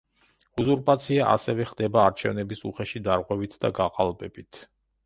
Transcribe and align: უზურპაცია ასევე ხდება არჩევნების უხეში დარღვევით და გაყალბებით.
უზურპაცია 0.63 1.27
ასევე 1.33 1.67
ხდება 1.73 2.07
არჩევნების 2.07 2.67
უხეში 2.71 3.05
დარღვევით 3.11 3.59
და 3.67 3.75
გაყალბებით. 3.83 4.67